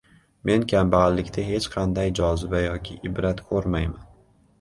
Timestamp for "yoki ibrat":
2.63-3.45